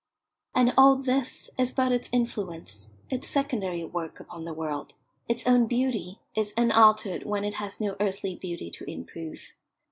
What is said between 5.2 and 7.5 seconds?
Its own beauty is unaltered when